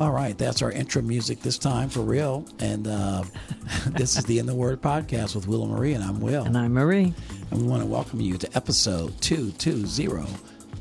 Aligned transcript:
All 0.00 0.12
right, 0.12 0.36
that's 0.38 0.62
our 0.62 0.72
intro 0.72 1.02
music 1.02 1.40
this 1.40 1.58
time 1.58 1.90
for 1.90 2.00
real. 2.00 2.46
And 2.58 2.86
uh, 2.86 3.22
this 3.88 4.16
is 4.16 4.24
the 4.24 4.38
In 4.38 4.46
the 4.46 4.54
Word 4.54 4.80
podcast 4.80 5.34
with 5.34 5.46
Will 5.46 5.62
and 5.64 5.72
Marie, 5.72 5.92
and 5.92 6.02
I'm 6.02 6.20
Will. 6.22 6.44
And 6.44 6.56
I'm 6.56 6.72
Marie. 6.72 7.12
And 7.50 7.60
we 7.60 7.68
want 7.68 7.82
to 7.82 7.86
welcome 7.86 8.18
you 8.18 8.38
to 8.38 8.48
episode 8.56 9.20
220, 9.20 10.26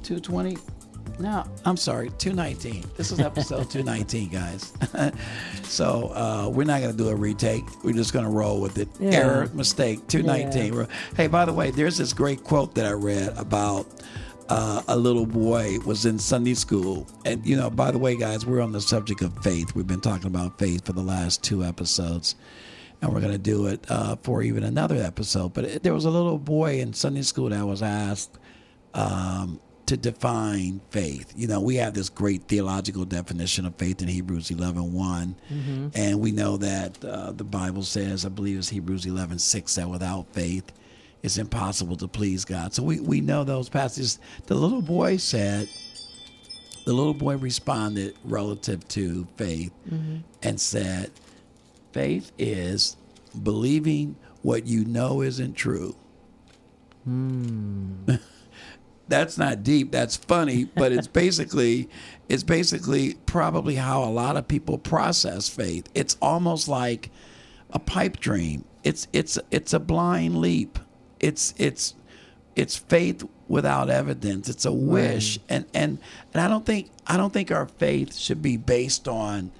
220. 0.04 0.58
No, 1.20 1.44
I'm 1.66 1.76
sorry, 1.76 2.12
219. 2.18 2.86
This 2.96 3.12
is 3.12 3.20
episode 3.20 3.70
219, 3.70 4.30
guys. 4.30 4.72
so 5.64 6.14
uh, 6.16 6.50
we're 6.50 6.64
not 6.64 6.80
going 6.80 6.94
to 6.94 6.98
do 6.98 7.10
a 7.10 7.16
retake. 7.16 7.66
We're 7.84 7.96
just 7.96 8.14
going 8.14 8.24
to 8.24 8.32
roll 8.32 8.62
with 8.62 8.78
it. 8.78 8.88
Yeah. 9.02 9.10
Error, 9.10 9.50
mistake, 9.54 10.08
219. 10.08 10.74
Yeah. 10.74 10.86
Hey, 11.18 11.28
by 11.28 11.44
the 11.44 11.52
way, 11.52 11.72
there's 11.72 11.98
this 11.98 12.14
great 12.14 12.46
quote 12.46 12.74
that 12.76 12.86
I 12.86 12.94
read 12.94 13.38
about 13.38 13.86
uh, 14.50 14.82
a 14.88 14.98
little 14.98 15.26
boy 15.26 15.78
was 15.86 16.06
in 16.06 16.18
Sunday 16.18 16.56
school. 16.56 17.08
And, 17.24 17.46
you 17.46 17.56
know, 17.56 17.70
by 17.70 17.92
the 17.92 18.00
way, 18.00 18.16
guys, 18.16 18.46
we're 18.46 18.62
on 18.62 18.72
the 18.72 18.82
subject 18.82 19.22
of 19.22 19.38
faith. 19.44 19.76
We've 19.76 19.88
been 19.88 20.02
talking 20.02 20.28
about 20.28 20.58
faith 20.58 20.86
for 20.86 20.94
the 20.94 21.02
last 21.02 21.44
two 21.44 21.64
episodes. 21.64 22.36
And 23.02 23.14
we're 23.14 23.22
going 23.22 23.32
to 23.32 23.38
do 23.38 23.68
it 23.68 23.86
uh, 23.90 24.18
for 24.24 24.42
even 24.42 24.64
another 24.64 24.96
episode. 24.96 25.54
But 25.54 25.66
it, 25.66 25.84
there 25.84 25.94
was 25.94 26.06
a 26.06 26.10
little 26.10 26.40
boy 26.40 26.80
in 26.80 26.94
Sunday 26.94 27.22
school 27.22 27.50
that 27.50 27.66
was 27.66 27.82
asked 27.82 28.38
um, 28.94 29.62
to 29.86 29.96
define 29.96 30.82
faith. 30.90 31.32
You 31.36 31.48
know, 31.48 31.62
we 31.62 31.76
have 31.76 31.94
this 31.94 32.10
great 32.10 32.44
theological 32.44 33.06
definition 33.06 33.66
of 33.66 33.76
faith 33.76 34.02
in 34.02 34.08
Hebrews 34.08 34.52
11 34.52 34.92
1. 34.94 35.36
And 35.96 36.20
we 36.20 36.32
know 36.32 36.58
that 36.58 37.04
uh, 37.06 37.32
the 37.32 37.44
Bible 37.46 37.84
says, 37.84 38.26
I 38.26 38.30
believe 38.30 38.58
it's 38.58 38.70
Hebrews 38.70 39.06
11 39.06 39.40
6, 39.40 39.76
that 39.76 39.90
without 39.90 40.34
faith, 40.34 40.72
it's 41.22 41.38
impossible 41.38 41.98
to 41.98 42.08
please 42.08 42.46
God. 42.46 42.74
So 42.74 42.84
we, 42.84 43.00
we 43.00 43.22
know 43.22 43.44
those 43.44 43.70
passages. 43.70 44.20
The 44.48 44.56
little 44.56 44.82
boy 44.82 45.18
said, 45.18 45.68
the 46.86 46.94
little 46.94 47.14
boy 47.14 47.38
responded 47.38 48.18
relative 48.24 48.88
to 48.90 49.28
faith 49.36 49.74
mm-hmm. 49.88 50.18
and 50.42 50.60
said, 50.60 51.12
faith 51.92 52.32
is 52.38 52.96
believing 53.44 54.16
what 54.42 54.66
you 54.66 54.86
know 54.86 55.22
isn't 55.22 55.54
true. 55.54 55.96
Hmm. 57.04 58.06
that's 59.10 59.40
not 59.40 59.64
deep 59.64 59.92
that's 59.92 60.16
funny 60.16 60.66
but 60.76 60.92
it's 60.92 61.08
basically 61.08 61.90
it's 62.30 62.44
basically 62.44 63.16
probably 63.26 63.76
how 63.76 64.04
a 64.04 64.06
lot 64.06 64.38
of 64.38 64.48
people 64.48 64.78
process 64.78 65.50
faith 65.50 65.90
it's 65.96 66.16
almost 66.22 66.68
like 66.68 67.10
a 67.72 67.80
pipe 67.80 68.20
dream 68.20 68.64
it's 68.84 69.08
it's 69.12 69.40
it's 69.50 69.74
a 69.74 69.80
blind 69.80 70.38
leap 70.38 70.78
it's 71.20 71.54
it's 71.58 71.96
it's 72.56 72.76
faith 72.76 73.24
without 73.48 73.90
evidence 73.90 74.50
it's 74.50 74.66
a 74.66 74.72
wish 74.72 75.40
and 75.50 75.66
and 75.74 75.98
and 76.34 76.42
i 76.42 76.48
don't 76.48 76.66
think 76.66 76.90
i 77.08 77.18
don't 77.18 77.34
think 77.34 77.52
our 77.52 77.66
faith 77.66 78.16
should 78.16 78.42
be 78.42 78.58
based 78.58 79.08
on 79.08 79.52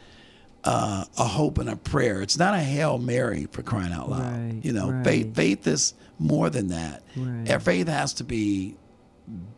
uh, 0.64 1.06
a 1.18 1.24
hope 1.24 1.58
and 1.58 1.70
a 1.70 1.76
prayer. 1.76 2.22
It's 2.22 2.38
not 2.38 2.54
a 2.54 2.60
hail 2.60 2.98
mary 2.98 3.48
for 3.52 3.64
crying 3.64 3.94
out 3.94 4.10
loud. 4.10 4.32
Right, 4.32 4.60
you 4.62 4.74
know, 4.74 4.92
right. 4.92 5.06
faith 5.06 5.36
faith 5.36 5.68
is 5.68 5.94
more 6.18 6.50
than 6.50 6.68
that. 6.68 7.02
Right. 7.16 7.50
Our 7.50 7.60
faith 7.60 7.88
has 7.88 8.14
to 8.16 8.24
be 8.24 8.76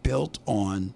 built 0.04 0.40
on 0.46 0.94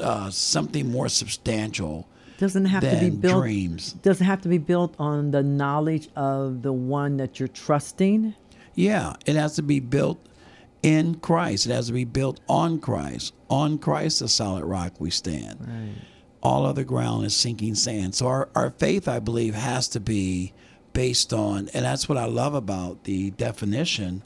uh, 0.00 0.30
something 0.30 0.90
more 0.90 1.08
substantial 1.08 2.06
Doesn't 2.38 2.66
have 2.66 2.82
to 2.82 2.98
be 3.00 3.10
built. 3.10 3.42
dreams. 3.42 3.92
Doesn't 3.92 4.26
have 4.26 4.42
to 4.42 4.48
be 4.48 4.58
built 4.58 4.94
on 4.98 5.30
the 5.30 5.42
knowledge 5.42 6.08
of 6.16 6.62
the 6.62 6.72
one 6.72 7.16
that 7.18 7.38
you're 7.38 7.48
trusting. 7.48 8.34
Yeah, 8.76 9.14
it 9.26 9.34
has 9.34 9.56
to 9.56 9.62
be 9.62 9.80
built 9.80 10.24
in 10.82 11.16
Christ. 11.16 11.66
It 11.66 11.72
has 11.72 11.88
to 11.88 11.92
be 11.92 12.04
built 12.04 12.38
on 12.48 12.78
Christ. 12.78 13.34
On 13.50 13.78
Christ, 13.78 14.20
the 14.20 14.28
solid 14.28 14.64
rock 14.64 15.00
we 15.00 15.10
stand. 15.10 15.56
Right. 15.60 15.94
all 16.42 16.64
other 16.64 16.84
ground 16.84 17.24
is 17.26 17.34
sinking 17.34 17.74
sand. 17.74 18.14
So 18.14 18.26
our, 18.28 18.48
our 18.54 18.70
faith, 18.70 19.08
I 19.08 19.18
believe, 19.18 19.54
has 19.56 19.88
to 19.88 20.00
be 20.00 20.52
based 20.92 21.32
on, 21.32 21.68
and 21.74 21.84
that's 21.84 22.08
what 22.08 22.16
I 22.18 22.26
love 22.26 22.54
about 22.54 23.02
the 23.04 23.30
definition 23.32 24.22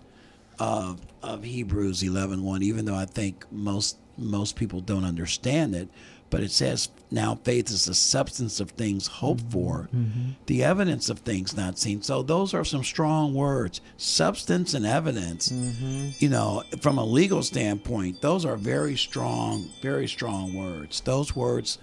of 0.58 1.00
of 1.22 1.44
Hebrews 1.44 2.02
11:1, 2.02 2.62
even 2.62 2.84
though 2.84 2.94
I 2.94 3.06
think 3.06 3.46
most 3.50 3.96
most 4.18 4.56
people 4.56 4.80
don't 4.80 5.04
understand 5.04 5.74
it, 5.74 5.88
but 6.30 6.40
it 6.42 6.50
says 6.50 6.88
now 7.10 7.34
faith 7.44 7.70
is 7.70 7.84
the 7.84 7.94
substance 7.94 8.60
of 8.60 8.70
things 8.70 9.06
hoped 9.06 9.42
mm-hmm. 9.42 9.50
for, 9.50 9.88
mm-hmm. 9.94 10.30
the 10.46 10.62
evidence 10.62 11.08
of 11.10 11.18
things 11.20 11.56
not 11.56 11.78
seen. 11.78 12.02
So 12.02 12.22
those 12.22 12.54
are 12.54 12.64
some 12.64 12.84
strong 12.84 13.34
words, 13.34 13.80
substance 13.96 14.74
and 14.74 14.86
evidence. 14.86 15.48
Mm-hmm. 15.48 16.10
You 16.18 16.28
know, 16.28 16.62
from 16.80 16.98
a 16.98 17.04
legal 17.04 17.42
standpoint, 17.42 18.22
those 18.22 18.44
are 18.44 18.56
very 18.56 18.96
strong, 18.96 19.68
very 19.82 20.06
strong 20.06 20.54
words. 20.54 21.00
Those 21.00 21.34
words 21.34 21.78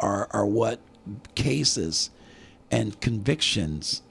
are 0.00 0.28
are 0.30 0.46
what 0.46 0.80
cases 1.34 2.10
and 2.70 3.00
convictions 3.00 4.02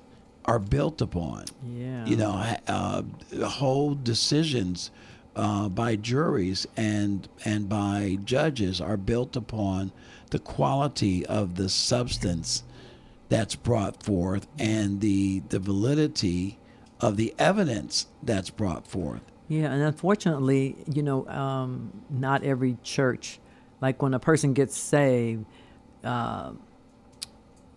are 0.45 0.59
built 0.59 1.01
upon 1.01 1.45
Yeah. 1.75 2.05
you 2.05 2.15
know, 2.15 2.55
uh, 2.67 3.03
whole 3.45 3.95
decisions 3.95 4.91
uh, 5.37 5.69
by 5.69 5.95
juries 5.95 6.65
and 6.75 7.29
and 7.45 7.69
by 7.69 8.17
judges 8.25 8.81
are 8.81 8.97
built 8.97 9.35
upon 9.35 9.91
the 10.31 10.39
quality 10.39 11.25
of 11.27 11.55
the 11.55 11.69
substance 11.69 12.63
that's 13.29 13.55
brought 13.55 14.03
forth 14.03 14.47
and 14.57 14.99
the 14.99 15.41
the 15.49 15.59
validity 15.59 16.57
of 16.99 17.17
the 17.17 17.35
evidence 17.37 18.07
that's 18.23 18.49
brought 18.49 18.87
forth. 18.87 19.21
Yeah, 19.47 19.71
and 19.71 19.83
unfortunately, 19.83 20.75
you 20.91 21.03
know, 21.03 21.27
um, 21.27 21.93
not 22.09 22.43
every 22.43 22.77
church, 22.83 23.39
like 23.79 24.01
when 24.01 24.13
a 24.13 24.19
person 24.19 24.53
gets 24.53 24.75
saved, 24.75 25.45
uh, 26.03 26.51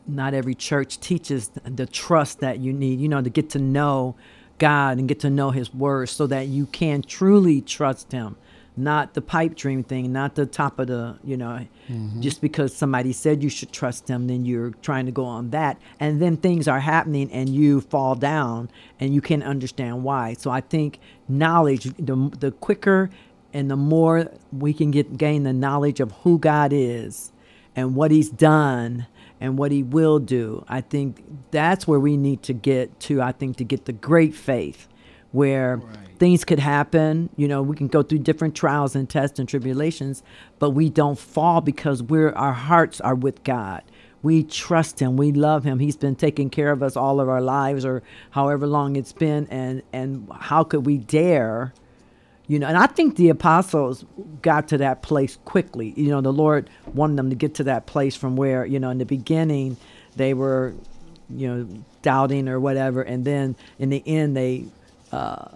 not 0.07 0.35
every 0.35 0.55
church 0.55 0.99
teaches 0.99 1.51
the 1.65 1.87
trust 1.87 2.41
that 2.41 2.59
you 2.59 2.73
need, 2.73 3.01
you 3.01 3.09
know, 3.09 3.23
to 3.23 3.31
get 3.31 3.51
to 3.51 3.59
know 3.59 4.17
God 4.61 4.99
and 4.99 5.09
get 5.09 5.19
to 5.21 5.31
know 5.31 5.51
His 5.51 5.75
Word 5.75 6.09
so 6.09 6.29
that 6.29 6.47
you 6.47 6.67
can 6.67 7.03
truly 7.03 7.61
trust 7.61 8.13
Him. 8.13 8.37
Not 8.77 9.15
the 9.15 9.21
pipe 9.21 9.57
dream 9.57 9.83
thing, 9.83 10.13
not 10.13 10.37
the 10.37 10.47
top 10.47 10.79
of 10.79 10.87
the, 10.87 11.19
you 11.25 11.37
know, 11.37 11.67
mm-hmm. 11.89 12.21
just 12.21 12.41
because 12.41 12.75
somebody 12.75 13.13
said 13.13 13.43
you 13.43 13.51
should 13.51 13.73
trust 13.73 14.09
Him, 14.09 14.29
then 14.29 14.45
you're 14.45 14.71
trying 14.83 15.07
to 15.07 15.13
go 15.13 15.25
on 15.25 15.51
that. 15.51 15.77
And 15.99 16.23
then 16.23 16.37
things 16.37 16.69
are 16.69 16.79
happening 16.79 17.31
and 17.33 17.49
you 17.49 17.81
fall 17.81 18.15
down 18.15 18.71
and 19.01 19.13
you 19.13 19.21
can't 19.21 19.43
understand 19.43 20.05
why. 20.05 20.35
So 20.35 20.53
I 20.53 20.61
think 20.61 21.01
knowledge, 21.29 21.85
the, 21.99 22.31
the 22.39 22.53
quicker 22.53 23.11
and 23.53 23.71
the 23.71 23.77
more 23.77 24.31
we 24.53 24.73
can 24.73 24.91
get 24.91 25.17
gain 25.17 25.43
the 25.43 25.53
knowledge 25.53 26.01
of 26.01 26.13
who 26.23 26.39
God 26.39 26.73
is 26.73 27.33
and 27.75 27.95
what 27.95 28.11
he's 28.11 28.31
done 28.31 29.07
and 29.41 29.57
what 29.59 29.73
he 29.73 29.83
will 29.83 30.19
do. 30.19 30.65
I 30.69 30.81
think 30.83 31.25
that's 31.51 31.89
where 31.89 31.99
we 32.01 32.17
need 32.17 32.43
to 32.45 32.53
get 32.53 33.01
to, 33.01 33.23
I 33.23 33.33
think, 33.33 33.57
to 33.57 33.65
get 33.65 33.87
the 33.87 33.93
great 33.93 34.35
faith 34.35 34.87
where 35.33 35.77
Right. 35.77 35.97
things 36.19 36.45
could 36.45 36.59
happen. 36.59 37.31
You 37.37 37.49
know, 37.49 37.63
we 37.63 37.77
can 37.77 37.87
go 37.89 38.03
through 38.03 38.19
different 38.19 38.55
trials 38.55 38.95
and 38.97 39.09
tests 39.09 39.39
and 39.39 39.49
tribulations, 39.49 40.23
but 40.59 40.71
we 40.71 40.91
don't 40.91 41.19
fall 41.19 41.61
because 41.61 42.03
we're 42.03 42.31
our 42.33 42.53
hearts 42.53 43.01
are 43.01 43.15
with 43.15 43.43
God. 43.45 43.83
We 44.23 44.43
trust 44.43 45.01
him. 45.01 45.17
We 45.17 45.33
love 45.33 45.65
him. 45.65 45.79
He's 45.79 45.97
been 45.97 46.15
taking 46.17 46.51
care 46.51 46.73
of 46.73 46.83
us 46.83 46.95
all 46.95 47.21
of 47.21 47.29
our 47.29 47.41
lives 47.41 47.87
or 47.87 48.03
however 48.31 48.67
long 48.67 48.97
it's 48.97 49.13
been 49.15 49.47
and 49.51 49.83
and 49.95 50.29
how 50.39 50.63
could 50.65 50.85
we 50.85 50.99
dare 50.99 51.73
you 52.51 52.59
know, 52.59 52.67
and 52.67 52.77
I 52.77 52.89
think 52.89 53.15
the 53.15 53.29
apostles 53.29 54.05
got 54.43 54.67
to 54.69 54.79
that 54.79 55.03
place 55.03 55.39
quickly. 55.45 55.95
You 55.97 56.09
know, 56.09 56.21
the 56.21 56.33
Lord 56.33 56.69
wanted 56.93 57.15
them 57.15 57.31
to 57.31 57.37
get 57.37 57.55
to 57.55 57.65
that 57.65 57.87
place 57.87 58.17
from 58.17 58.35
where, 58.35 58.67
you 58.67 58.81
know, 58.81 58.91
in 58.91 58.99
the 58.99 59.05
beginning 59.05 59.77
they 60.17 60.35
were, 60.35 60.75
you 61.29 61.47
know, 61.47 61.85
doubting 62.03 62.49
or 62.49 62.59
whatever, 62.59 63.03
and 63.03 63.25
then 63.25 63.55
in 63.79 63.91
the 63.91 64.03
end 64.05 64.37
they 64.37 64.65
uh, 65.13 65.47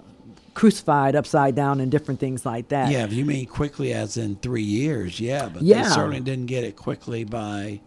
crucified 0.55 1.16
upside 1.16 1.56
down 1.56 1.81
and 1.81 1.91
different 1.91 2.21
things 2.21 2.47
like 2.47 2.69
that. 2.69 2.93
Yeah, 2.93 3.03
if 3.03 3.12
you 3.12 3.25
mean 3.25 3.47
quickly 3.47 3.93
as 3.93 4.16
in 4.16 4.37
three 4.37 4.62
years, 4.62 5.19
yeah, 5.19 5.49
but 5.49 5.66
they 5.66 5.82
certainly 5.82 6.21
didn't 6.21 6.47
get 6.47 6.62
it 6.62 6.76
quickly 6.76 7.25
by 7.25 7.81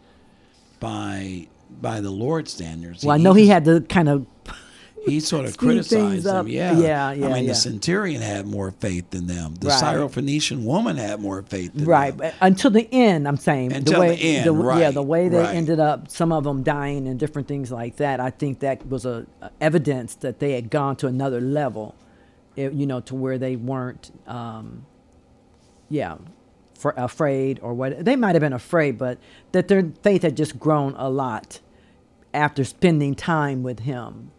by 0.82 1.48
by 1.80 2.02
the 2.02 2.12
Lord 2.12 2.50
standards. 2.50 3.06
Well, 3.06 3.16
I 3.16 3.20
know 3.20 3.32
he 3.32 3.48
had 3.48 3.64
to 3.64 3.80
kind 3.80 4.10
of 4.10 4.28
he 5.08 5.20
sort 5.20 5.46
of 5.46 5.58
criticized 5.58 6.26
them. 6.26 6.48
Yeah, 6.48 6.78
Yeah, 6.78 7.12
yeah, 7.12 7.28
I 7.28 7.34
mean, 7.34 7.44
yeah. 7.44 7.50
the 7.50 7.56
centurion 7.56 8.22
had 8.22 8.46
more 8.46 8.72
faith 8.72 9.10
than 9.10 9.28
them. 9.28 9.56
The 9.56 9.70
Right. 9.70 9.84
Syrophoenician 9.84 10.64
woman 10.64 10.98
had 10.98 11.20
more 11.20 11.42
faith 11.44 11.74
than 11.74 11.86
right 11.86 12.14
until 12.42 12.72
the 12.72 12.88
end. 12.92 13.28
I'm 13.28 13.38
saying 13.38 13.74
Until 13.74 13.96
the 13.96 14.00
way 14.00 14.16
the 14.16 14.22
end, 14.22 14.46
yeah, 14.46 14.64
right, 14.64 14.94
the 14.94 15.04
way 15.04 15.30
they 15.30 15.40
right. 15.40 15.56
ended 15.56 15.80
up, 15.80 16.10
some 16.10 16.32
of 16.32 16.44
them 16.44 16.64
dying 16.64 17.08
and 17.08 17.20
different 17.20 17.48
things 17.48 17.72
like 17.72 17.98
that. 17.98 18.20
I 18.20 18.30
think 18.30 18.60
that 18.60 18.88
was 18.88 19.06
a, 19.06 19.26
a 19.42 19.52
evidence 19.62 20.16
that 20.16 20.40
they 20.40 20.54
had 20.54 20.70
gone 20.70 20.96
to 20.98 21.08
another 21.08 21.42
level, 21.42 21.96
eh, 22.58 22.70
you 22.70 22.86
know, 22.86 23.00
to 23.02 23.16
where 23.16 23.38
they 23.38 23.56
weren't, 23.56 24.12
um, 24.28 24.86
yeah, 25.90 26.18
for, 26.78 26.94
afraid 26.98 27.60
or 27.62 27.74
what. 27.74 28.04
They 28.06 28.16
might 28.16 28.36
have 28.36 28.42
been 28.42 28.54
afraid, 28.54 28.98
but 28.98 29.18
that 29.52 29.68
their 29.68 29.92
faith 30.04 30.22
had 30.22 30.38
just 30.38 30.60
grown 30.60 30.94
a 30.98 31.10
lot 31.10 31.60
after 32.34 32.64
spending 32.64 33.16
time 33.16 33.64
with 33.64 33.80
Him, 33.80 34.32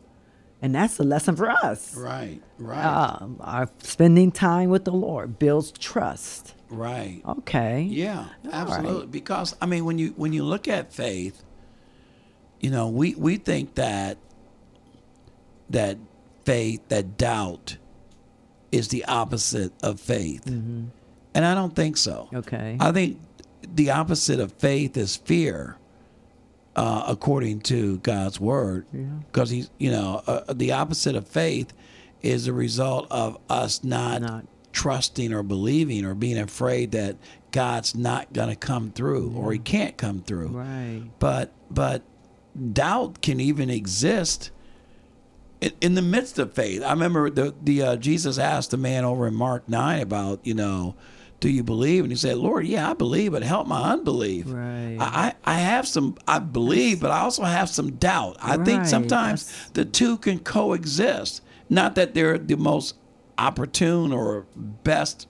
and 0.61 0.75
that's 0.75 0.99
a 0.99 1.05
lesson 1.05 1.37
for 1.37 1.51
us. 1.51 1.95
Right, 1.97 2.41
right. 2.59 2.85
Um, 2.85 3.37
our 3.41 3.69
spending 3.83 4.33
time 4.33 4.71
with 4.71 4.85
the 4.85 4.93
Lord 4.93 5.39
builds 5.39 5.73
trust. 5.73 6.55
right. 6.71 7.23
Okay. 7.27 7.83
Yeah, 7.83 8.27
All 8.47 8.53
absolutely. 8.53 9.01
right. 9.03 9.11
Because 9.11 9.57
I 9.61 9.67
mean, 9.67 9.85
when 9.85 9.99
you 9.99 10.09
when 10.17 10.33
you 10.33 10.43
look 10.45 10.69
at 10.69 10.93
faith, 10.93 11.43
you 12.61 12.71
know, 12.71 12.89
we 12.89 13.15
we 13.15 13.37
think 13.37 13.75
that 13.77 14.19
that 15.71 15.99
faith, 16.45 16.81
that 16.89 17.17
doubt, 17.19 17.77
is 18.73 18.89
the 18.89 19.05
opposite 19.05 19.73
of 19.83 20.01
faith, 20.01 20.47
and 20.47 20.91
I 21.35 21.55
don't 21.55 21.75
think 21.77 21.97
so. 21.97 22.27
Mm-hmm. 22.33 22.37
Okay. 22.37 22.77
I 22.81 22.91
think 22.93 23.21
the 23.63 23.91
opposite 23.91 24.41
of 24.41 24.53
faith 24.55 24.97
is 24.97 25.17
fear, 25.17 25.77
uh, 26.79 27.05
according 27.09 27.59
to 27.59 27.99
God's 27.99 28.39
word. 28.39 28.87
Because 29.27 29.51
he's, 29.51 29.69
you 29.79 29.91
know, 29.91 30.23
uh, 30.29 30.53
the 30.53 30.71
opposite 30.71 31.17
of 31.17 31.27
faith 31.27 31.73
is 32.23 32.47
a 32.47 32.53
result 32.53 33.09
of 33.11 33.37
us 33.51 33.83
not, 33.83 34.23
Not- 34.23 34.47
trusting 34.73 35.33
or 35.33 35.43
believing 35.43 36.05
or 36.05 36.15
being 36.15 36.39
afraid 36.39 36.93
that 36.93 37.17
God's 37.51 37.97
not 37.97 38.33
going 38.33 38.51
to 38.51 38.55
come 38.55 38.93
through 38.93 39.33
or 39.35 39.53
He 39.53 39.59
can't 39.59 39.97
come 39.97 40.23
through. 40.23 40.49
Right. 40.49 41.03
But 41.19 41.53
but 41.69 42.03
doubt 42.73 43.23
can 43.23 43.41
even 43.41 43.71
exist 43.71 44.53
in, 45.61 45.73
in 45.81 45.95
the 45.95 46.03
midst 46.03 46.39
of 46.39 46.53
faith. 46.53 46.85
I 46.85 46.93
remember 46.93 47.29
the 47.29 47.55
the 47.61 47.83
uh, 47.83 47.97
Jesus 47.97 48.39
asked 48.39 48.71
the 48.71 48.77
man 48.77 49.05
over 49.05 49.27
in 49.27 49.35
Mark 49.35 49.69
nine 49.69 50.01
about 50.01 50.47
you 50.47 50.55
know, 50.55 50.95
do 51.41 51.49
you 51.49 51.63
believe? 51.63 52.03
And 52.05 52.13
he 52.13 52.17
said, 52.17 52.37
Lord, 52.37 52.67
yeah, 52.67 52.91
I 52.91 52.95
believe, 52.95 53.33
but 53.33 53.43
help 53.43 53.67
my 53.69 53.93
unbelief. 53.93 54.47
Right. 54.49 54.97
I, 54.99 55.35
I 55.45 55.55
have 55.55 55.87
some 55.87 56.17
I 56.27 56.39
believe, 56.41 57.01
but 57.01 57.11
I 57.13 57.21
also 57.21 57.45
have 57.45 57.69
some 57.69 57.93
doubt. 57.93 58.37
I 58.43 58.57
think 58.65 58.87
sometimes 58.87 59.45
that's- 59.47 59.71
the 59.75 59.85
two 59.85 60.17
can 60.19 60.41
coexist. 60.41 61.43
Not 61.71 61.95
that 61.97 62.15
they're 62.15 62.39
the 62.39 62.57
most 62.57 62.97
opportune 63.39 64.13
or 64.13 64.47
best 64.83 65.29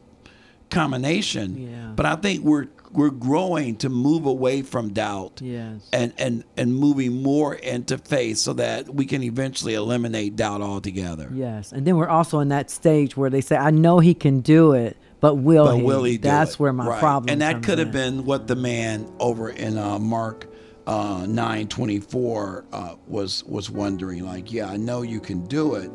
combination, 0.70 1.56
Yeah. 1.70 1.92
but 1.96 2.06
I 2.06 2.16
think 2.16 2.44
we're 2.44 2.66
we're 2.90 3.10
growing 3.10 3.76
to 3.76 3.90
move 3.90 4.24
away 4.24 4.62
from 4.62 4.94
doubt 4.94 5.40
Yes. 5.44 5.86
and 5.92 6.12
and 6.16 6.44
and 6.56 6.74
moving 6.74 7.22
more 7.22 7.54
into 7.54 7.98
faith 7.98 8.38
so 8.38 8.54
that 8.54 8.94
we 8.94 9.04
can 9.04 9.22
eventually 9.22 9.74
eliminate 9.74 10.36
doubt 10.36 10.62
altogether. 10.62 11.30
Yes. 11.34 11.70
And 11.72 11.86
then 11.86 11.96
we're 11.98 12.08
also 12.08 12.38
in 12.40 12.48
that 12.48 12.70
stage 12.70 13.14
where 13.14 13.28
they 13.28 13.42
say, 13.42 13.56
I 13.56 13.70
know 13.70 13.98
he 13.98 14.14
can 14.14 14.40
do 14.40 14.72
it, 14.72 14.96
but 15.20 15.36
will 15.36 15.64
But 15.66 15.76
he? 15.76 15.82
will 15.82 16.04
he 16.04 16.16
do 16.18 16.28
That's 16.28 16.54
it? 16.54 16.60
where 16.60 16.72
my 16.72 16.86
Right. 16.86 16.98
problem 17.00 17.30
And 17.32 17.40
that 17.42 17.62
could 17.62 17.78
have 17.78 17.92
been 17.92 18.24
what 18.24 18.46
the 18.46 18.56
man 18.56 19.06
over 19.18 19.50
in 19.50 19.76
uh, 19.78 19.98
Mark 19.98 20.46
uh, 20.86 21.26
nine 21.28 21.66
twenty 21.68 22.00
four 22.00 22.64
uh, 22.72 22.94
was 23.06 23.44
was 23.44 23.70
wondering. 23.70 24.24
Like, 24.24 24.50
yeah, 24.52 24.68
I 24.70 24.76
know 24.78 25.02
you 25.02 25.20
can 25.20 25.44
do 25.46 25.74
it, 25.74 25.90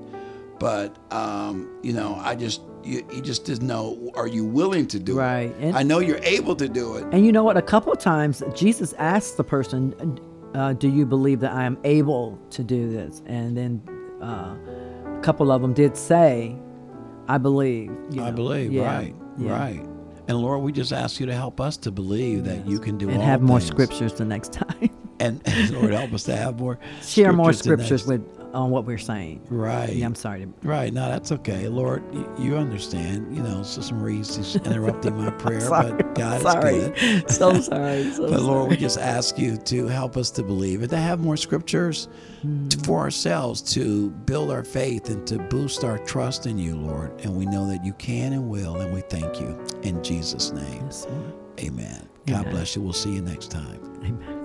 but 0.60 0.96
um, 1.12 1.68
you 1.82 1.94
know, 1.94 2.16
I 2.22 2.36
just 2.36 2.62
you, 2.84 3.04
he 3.12 3.22
just 3.22 3.46
didn't 3.46 3.66
know. 3.68 4.12
Are 4.16 4.28
you 4.28 4.44
willing 4.46 4.86
to 4.88 5.00
do 5.00 5.18
Right. 5.18 5.50
it? 5.50 5.56
And- 5.60 5.76
I 5.76 5.84
know 5.84 6.00
you're 6.00 6.20
able 6.24 6.56
to 6.58 6.68
do 6.70 6.96
it. 6.98 7.06
And 7.12 7.26
you 7.26 7.32
know 7.32 7.44
what? 7.44 7.58
A 7.58 7.62
couple 7.62 7.92
of 7.94 7.98
times, 8.00 8.44
Jesus 8.54 8.94
asked 9.00 9.38
the 9.38 9.44
person, 9.44 9.96
uh, 10.54 10.74
"Do 10.74 10.90
you 10.90 11.06
believe 11.08 11.40
that 11.40 11.54
I 11.54 11.64
am 11.64 11.78
able 11.86 12.38
to 12.52 12.64
do 12.64 12.90
this?" 12.92 13.22
And 13.26 13.58
then 13.58 13.82
uh, 14.22 14.54
a 15.18 15.20
couple 15.24 15.52
of 15.52 15.62
them 15.64 15.74
did 15.74 15.98
say, 15.98 16.56
"I 17.28 17.38
believe." 17.38 17.92
you 18.12 18.24
I 18.24 18.32
believe. 18.32 18.72
Yeah, 18.72 18.86
Right. 18.96 19.16
yeah. 19.38 19.52
Right. 19.52 19.86
And 20.28 20.38
Lord, 20.38 20.62
we 20.64 20.72
just 20.72 20.94
ask 20.94 21.20
you 21.20 21.26
to 21.26 21.34
help 21.36 21.60
us 21.60 21.76
to 21.78 21.92
believe 21.92 22.46
that 22.46 22.66
you 22.66 22.80
can 22.80 22.98
do 22.98 23.10
And 23.10 23.18
all 23.20 23.24
have 23.26 23.42
more 23.42 23.60
things. 23.60 23.70
scriptures 23.72 24.14
the 24.14 24.24
next 24.26 24.54
time. 24.64 24.90
And, 25.20 25.42
and 25.46 25.72
Lord, 25.72 25.92
help 25.92 26.14
us 26.14 26.24
to 26.24 26.36
have 26.36 26.60
more. 26.60 26.80
Share 27.02 27.34
more 27.34 27.52
scriptures 27.54 28.06
with 28.08 28.22
on 28.54 28.70
what 28.70 28.86
we're 28.86 28.98
saying. 28.98 29.42
Right. 29.50 29.94
Yeah, 29.94 30.06
I'm 30.06 30.16
sorry. 30.16 30.42
To, 30.42 30.54
Right. 30.68 30.94
No, 30.94 31.08
that's 31.10 31.32
okay. 31.32 31.68
Lord, 31.68 32.04
you, 32.38 32.56
understand. 32.56 33.36
You 33.36 33.42
know, 33.42 33.64
Sister 33.64 33.96
Marie's 33.96 34.36
just 34.36 34.56
interrupting 34.68 35.18
my 35.18 35.30
prayer, 35.40 35.62
sorry. 35.62 35.92
but 35.94 36.16
God 36.16 36.42
sorry. 36.42 36.76
is 36.76 37.22
good. 37.22 37.32
so 37.32 37.60
sorry. 37.62 38.04
So 38.14 38.30
But 38.30 38.42
Lord, 38.42 38.70
we 38.70 38.78
just 38.78 39.00
ask 39.00 39.40
you 39.40 39.58
to 39.58 39.88
help 39.88 40.18
us 40.18 40.30
to 40.32 40.44
believe 40.44 40.82
and 40.82 40.90
to 40.92 40.98
have 40.98 41.20
more 41.20 41.38
scriptures 41.38 42.08
to, 42.42 42.48
hmm. 42.48 42.68
for 42.84 43.00
ourselves 43.00 43.62
to 43.74 44.12
build 44.12 44.52
our 44.52 44.64
faith 44.64 45.10
and 45.10 45.26
to 45.28 45.40
boost 45.40 45.84
our 45.84 45.98
trust 46.00 46.46
in 46.46 46.58
you, 46.58 46.76
Lord. 46.76 47.20
And 47.22 47.36
we 47.36 47.46
know 47.46 47.68
that 47.68 47.84
you 47.84 47.94
can 47.94 48.34
and 48.34 48.50
will, 48.50 48.82
and 48.82 48.94
we 48.94 49.02
thank 49.02 49.40
you 49.40 49.60
in 49.82 50.04
Jesus' 50.04 50.52
name. 50.52 50.84
Yes, 50.86 51.08
Lord. 51.10 51.34
Amen. 51.60 52.08
God 52.28 52.42
Amen. 52.42 52.52
bless 52.52 52.76
you. 52.76 52.82
We'll 52.82 52.94
see 52.94 53.12
you 53.14 53.22
next 53.22 53.52
time. 53.52 53.80
Amen. 54.04 54.43